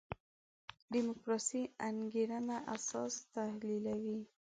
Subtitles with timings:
[0.93, 4.19] دیموکراسي انګېرنه اساس تحلیلوي.